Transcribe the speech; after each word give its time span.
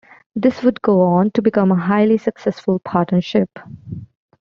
This 0.35 0.63
would 0.63 0.81
go 0.81 1.01
on 1.03 1.29
to 1.35 1.43
become 1.43 1.71
a 1.71 1.75
highly 1.75 2.17
successful 2.17 2.79
partnership. 2.79 3.59